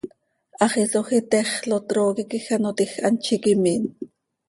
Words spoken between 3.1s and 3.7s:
z iiqui